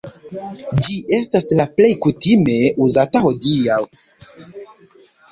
[0.85, 2.55] Ĝi estas la plej kutime
[2.85, 3.77] uzata hodiaŭ.